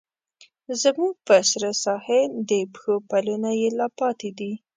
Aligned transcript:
زموږ 0.81 1.13
په 1.27 1.35
سره 1.51 1.69
ساحل، 1.83 2.29
د 2.49 2.51
پښو 2.73 2.95
پلونه 3.09 3.49
یې 3.59 3.69
لا 3.77 3.87
پاتې 3.99 4.29
دي 4.37 4.51